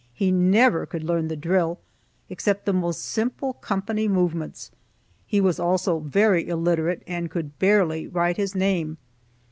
He 0.15 0.31
never 0.31 0.87
could 0.87 1.03
learn 1.03 1.27
the 1.27 1.35
drill, 1.35 1.77
except 2.27 2.65
the 2.65 2.73
most 2.73 3.01
simple 3.05 3.53
company 3.53 4.07
movements. 4.07 4.71
He 5.27 5.39
was 5.39 5.59
also 5.59 5.99
very 5.99 6.47
illiterate, 6.47 7.03
and 7.05 7.29
could 7.29 7.59
barely 7.59 8.07
write 8.07 8.37
his 8.37 8.55
name. 8.55 8.97